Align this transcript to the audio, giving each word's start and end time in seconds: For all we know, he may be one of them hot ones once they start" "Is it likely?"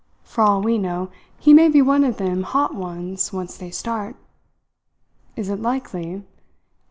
For 0.23 0.43
all 0.43 0.63
we 0.63 0.79
know, 0.79 1.11
he 1.37 1.53
may 1.53 1.69
be 1.69 1.79
one 1.79 2.03
of 2.03 2.17
them 2.17 2.41
hot 2.41 2.73
ones 2.73 3.31
once 3.31 3.55
they 3.55 3.69
start" 3.69 4.15
"Is 5.35 5.47
it 5.47 5.59
likely?" 5.61 6.23